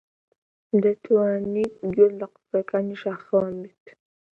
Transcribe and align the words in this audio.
دەتوانیت 0.83 1.75
گوێت 1.95 2.13
لە 2.19 2.27
قسەکانی 2.33 2.99
شاخەوان 3.01 3.53
بێت؟ 3.61 3.85